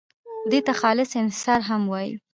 [0.51, 2.13] دې ته خالص انحصار هم وایي.